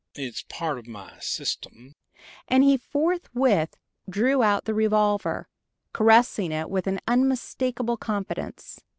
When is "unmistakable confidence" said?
7.07-8.79